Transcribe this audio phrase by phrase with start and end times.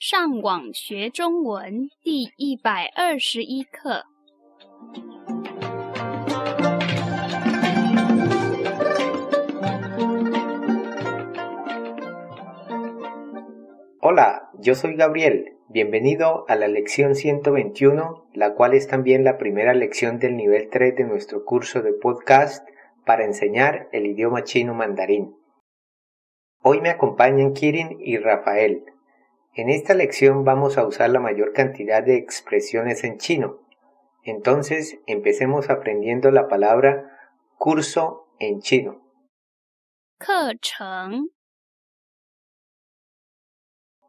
[0.00, 4.04] 上网学中文第一百二十一课。
[14.00, 15.56] Hola, yo soy Gabriel.
[15.68, 20.94] Bienvenido a la lección 121, la cual es también la primera lección del nivel 3
[20.94, 22.64] de nuestro curso de podcast
[23.04, 25.34] para enseñar el idioma chino mandarín.
[26.62, 28.84] Hoy me acompañan Kirin y Rafael.
[29.53, 33.59] en esta lección vamos a usar la mayor cantidad de expresiones en chino.
[34.23, 37.17] Entonces, empecemos aprendiendo la palabra
[37.57, 39.01] curso en chino.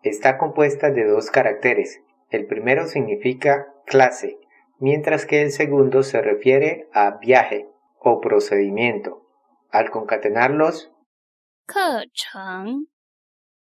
[0.03, 2.03] Está compuesta de dos caracteres.
[2.31, 4.39] El primero significa clase,
[4.79, 7.69] mientras que el segundo se refiere a viaje
[7.99, 9.27] o procedimiento.
[9.71, 10.93] Al concatenarlos,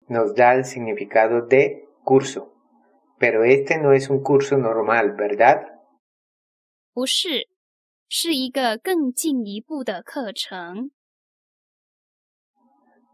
[0.09, 2.53] nos da el significado de curso.
[3.19, 5.67] Pero este no es un curso normal, ¿verdad?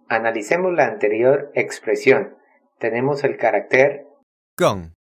[0.09, 2.37] Analicemos la anterior expresión.
[2.79, 4.07] Tenemos el carácter
[4.57, 4.95] Geng,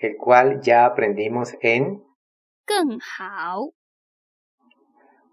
[0.00, 2.02] el cual ya aprendimos en
[2.66, 3.72] 更好，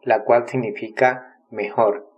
[0.03, 2.09] la cual significa mejor.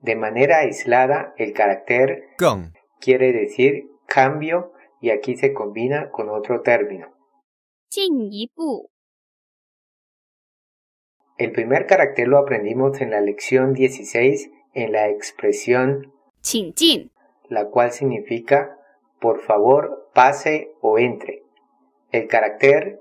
[0.00, 6.61] De manera aislada, el carácter 更 quiere decir cambio y aquí se combina con otro
[6.61, 7.13] término.
[11.37, 16.13] El primer carácter lo aprendimos en la lección 16 en la expresión
[17.49, 18.77] la cual significa
[19.19, 21.43] por favor pase o entre.
[22.11, 22.99] El carácter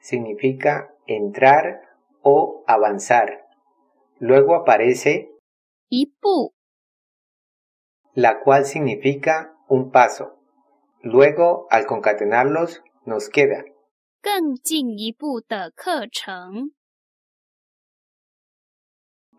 [0.00, 1.80] significa entrar
[2.22, 3.46] o avanzar.
[4.18, 5.30] Luego aparece
[5.90, 6.52] 一步
[8.17, 10.39] la cual significa un paso.
[11.01, 13.63] Luego, al concatenarlos, nos queda
[14.21, 16.71] 更进一步的课程。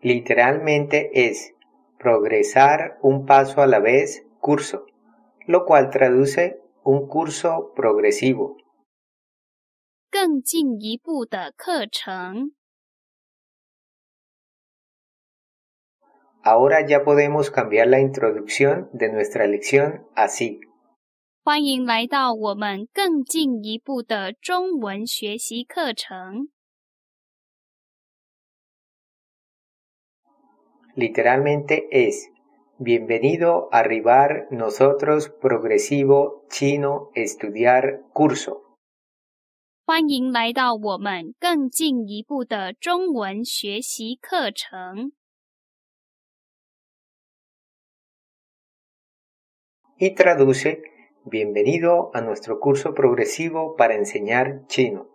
[0.05, 1.55] literalmente es
[1.97, 4.85] progresar un paso a la vez curso,
[5.47, 8.57] lo cual traduce un curso progresivo.
[10.11, 12.51] 更进一步的课程。
[16.49, 20.59] Ahora ya podemos cambiar la introducción de nuestra lección así.
[21.43, 26.49] 欢迎来到我们更进一步的中文学习课程。
[30.95, 32.29] Literalmente es
[32.77, 38.63] Bienvenido a arribar nosotros progresivo chino estudiar curso.
[39.85, 45.13] 欢迎来到我们更进一步的中文学习课程。
[49.99, 50.81] y traduce
[51.27, 55.09] Bienvenido a nuestro curso progresivo para enseñar chino.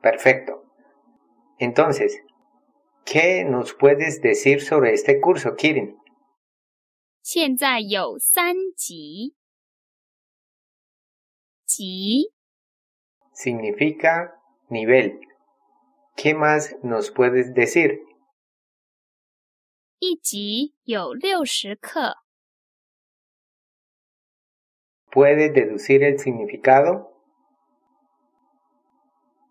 [0.00, 0.62] Perfecto.
[1.58, 2.22] Entonces,
[3.04, 5.96] ¿qué nos puedes decir sobre este curso, Kirin?
[7.20, 9.36] 现在有三级，
[11.64, 12.32] 级
[13.32, 14.32] Significa
[14.68, 15.20] nivel.
[16.16, 18.00] ¿Qué más nos puedes decir?
[19.98, 22.16] 一级有六十课，
[25.10, 27.12] ¿Puedes deducir el significado?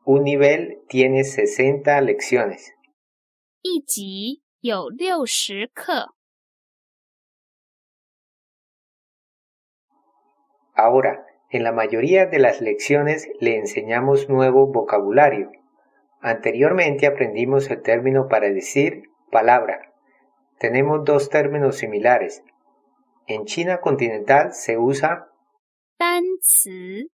[0.05, 2.73] Un nivel tiene 60 lecciones.
[3.61, 6.15] 一级有六十课。
[10.73, 15.51] Ahora, en la mayoría de las lecciones le enseñamos nuevo vocabulario.
[16.21, 19.93] Anteriormente aprendimos el término para decir palabra.
[20.57, 22.43] Tenemos dos términos similares.
[23.27, 25.27] En China continental se usa,
[25.97, 27.09] 单词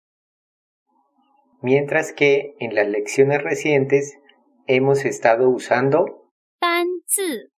[1.62, 4.18] mientras que en las lecciones recientes
[4.66, 7.50] hemos estado usando 单字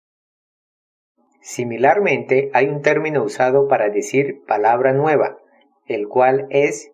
[1.42, 5.38] Similarmente, hay un término usado para decir palabra nueva,
[5.84, 6.90] el cual es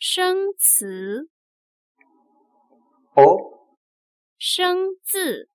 [0.00, 1.28] 生词
[3.14, 3.78] o
[4.40, 5.46] 生字。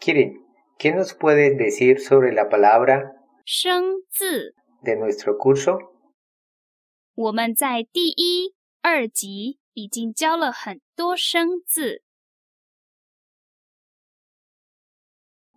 [0.00, 0.44] Kirin.
[0.76, 3.12] ¿Qué nos puedes decir sobre la palabra
[3.44, 4.52] 生字，
[4.82, 5.78] de nuestro curso?
[7.14, 12.02] 我们在第一、二集已经教了很多生字。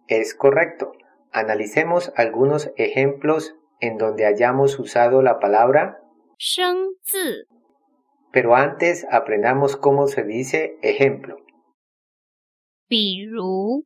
[0.08, 0.92] Es correcto.
[1.32, 5.98] Analicemos algunos ejemplos en donde hayamos usado la palabra,
[6.38, 7.48] 生字，
[8.32, 11.38] pero antes aprendamos cómo se dice ejemplo.
[12.88, 13.86] 比如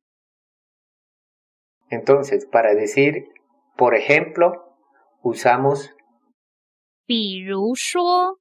[1.90, 3.30] Entonces, para decir,
[3.78, 4.76] por ejemplo,
[5.22, 5.96] usamos
[7.06, 8.40] 比如说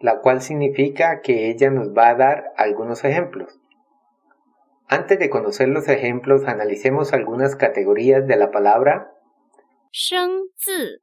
[0.00, 3.60] la cual significa que ella nos va a dar algunos ejemplos.
[4.88, 9.12] Antes de conocer los ejemplos, analicemos algunas categorías de la palabra
[9.92, 11.00] 生字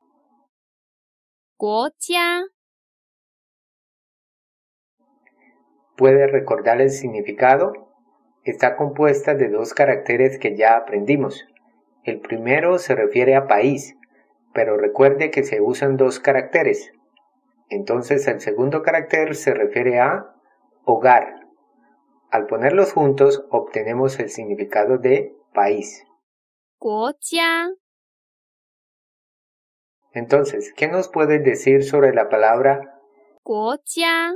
[1.57, 2.45] 国家
[5.97, 7.73] ¿Puede recordar el significado?
[8.43, 11.45] Está compuesta de dos caracteres que ya aprendimos.
[12.03, 13.95] El primero se refiere a país,
[14.53, 16.91] pero recuerde que se usan dos caracteres.
[17.69, 20.33] Entonces el segundo carácter se refiere a
[20.85, 21.47] hogar.
[22.31, 26.03] Al ponerlos juntos obtenemos el significado de país.
[26.79, 27.71] 国家
[30.13, 32.81] Entonces, ¿qué nos puedes decir sobre la palabra
[33.43, 34.33] 国家。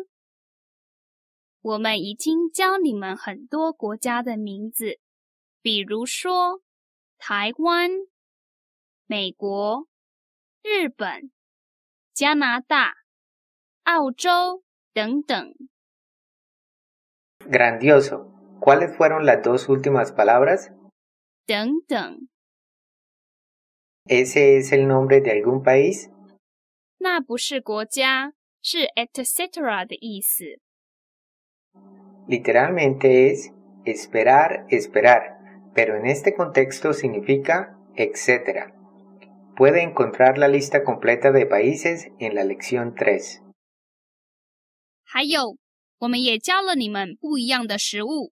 [1.61, 4.99] 我们已经教你们很多国家的名字，
[5.61, 6.61] 比如说
[7.19, 7.91] 台湾、
[9.05, 9.87] 美国、
[10.65, 11.31] 日本、
[12.13, 12.93] 加拿大、
[13.83, 14.63] 澳洲
[14.93, 15.53] 等等。
[17.49, 18.27] grandioso?
[18.59, 20.71] ¿Cuáles fueron las dos últimas palabras?
[21.47, 22.29] 等等，
[24.05, 26.09] ¿Ese es el nombre de algún país?
[26.99, 30.59] 那不是国家，是 etc 的意思。
[32.27, 33.51] Literalmente es
[33.85, 35.39] esperar, esperar,
[35.73, 38.71] pero en este contexto significa etcétera.
[39.55, 43.41] Puede encontrar la lista completa de países en la lección 3.
[45.03, 45.57] 还有，
[45.99, 48.31] 我们也教了你们不一样的食物，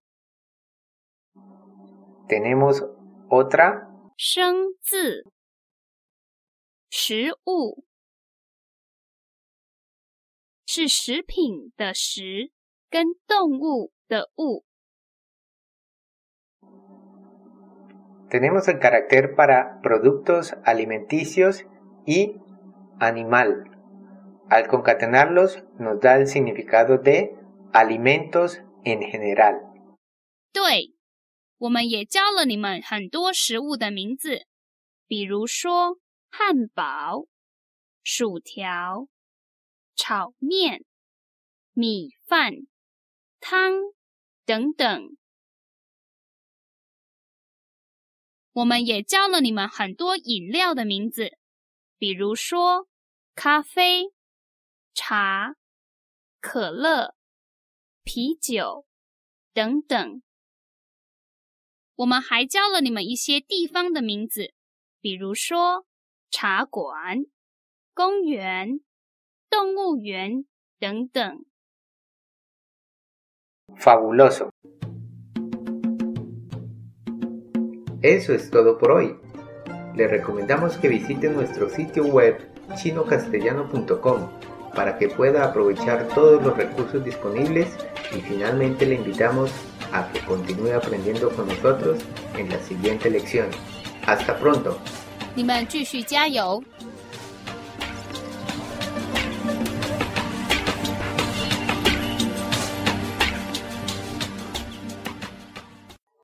[2.27, 2.79] Tenemos
[3.27, 3.87] otra
[4.17, 5.25] 生字、
[6.89, 7.83] 食物
[10.65, 12.51] 是食品的食
[12.89, 14.65] 跟动物的物。
[18.33, 21.65] Tenemos el carácter para productos alimenticios
[22.05, 22.35] y
[22.99, 23.65] animal.
[24.49, 27.35] Al concatenarlos nos da el significado de
[27.73, 29.55] alimentos en general.
[30.51, 30.93] 对，
[31.57, 34.47] 我们也教了你们很多食物的名字，
[35.07, 35.99] 比如说
[36.29, 37.25] 汉堡、
[38.03, 39.07] 薯条、
[39.95, 40.83] 炒面、
[41.73, 42.53] 米饭、
[43.39, 43.73] 汤
[44.45, 45.15] 等等。
[48.54, 51.36] 我们也教了你们很多饮料的名字，
[51.98, 52.88] 比如说
[53.34, 54.12] 咖啡、
[54.94, 55.56] 茶、
[56.40, 57.16] 可乐、
[58.04, 58.86] 啤酒
[59.52, 60.22] 等等。
[61.96, 64.54] 我们还教了你们一些地方的名字，
[65.00, 65.84] 比如说
[66.30, 67.24] 茶馆、
[67.92, 68.80] 公园、
[69.50, 70.44] 动物园
[70.78, 71.44] 等等。
[73.76, 74.50] Fabuloso.
[78.03, 79.15] Eso es todo por hoy.
[79.95, 82.37] Le recomendamos que visite nuestro sitio web
[82.75, 84.29] chinocastellano.com
[84.75, 87.67] para que pueda aprovechar todos los recursos disponibles
[88.15, 89.51] y finalmente le invitamos
[89.91, 91.99] a que continúe aprendiendo con nosotros
[92.37, 93.47] en la siguiente lección.
[94.05, 94.77] Hasta pronto.
[95.35, 96.61] 你们继续加油！